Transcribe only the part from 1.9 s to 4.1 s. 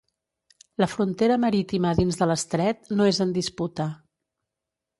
dins de l'estret no és en disputa.